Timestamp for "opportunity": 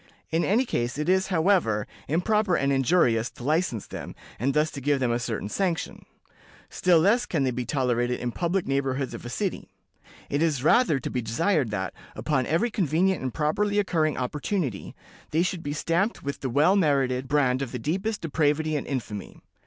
14.17-14.95